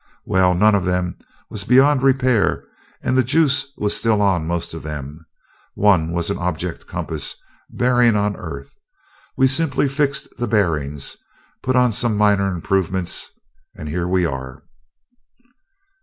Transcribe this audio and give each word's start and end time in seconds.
"Well, 0.25 0.55
none 0.55 0.73
of 0.73 0.83
them 0.83 1.15
was 1.51 1.63
beyond 1.63 2.01
repair 2.01 2.63
and 3.03 3.15
the 3.15 3.21
juice 3.23 3.67
was 3.77 3.95
still 3.95 4.19
on 4.19 4.47
most 4.47 4.73
of 4.73 4.81
them. 4.81 5.27
One 5.75 6.11
was 6.11 6.31
an 6.31 6.39
object 6.39 6.87
compass 6.87 7.35
bearing 7.69 8.15
on 8.15 8.33
the 8.33 8.39
Earth. 8.39 8.73
We 9.37 9.45
simply 9.47 9.87
fixed 9.87 10.27
the 10.39 10.47
bearings, 10.47 11.17
put 11.61 11.75
on 11.75 11.91
some 11.91 12.17
minor 12.17 12.51
improvements, 12.51 13.29
and 13.77 13.87
here 13.87 14.07
we 14.07 14.25
are." 14.25 14.63